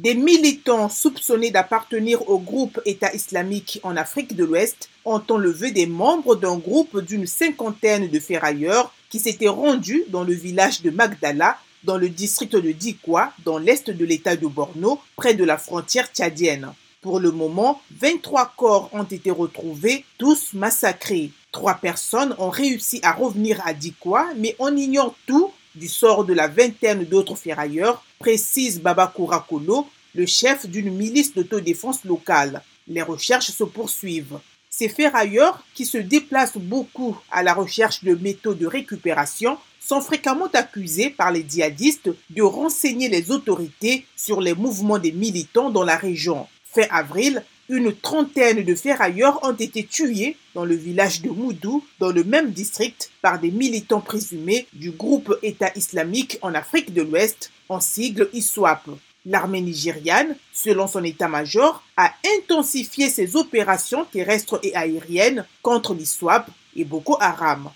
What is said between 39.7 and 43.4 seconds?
sont fréquemment accusés par les djihadistes de renseigner les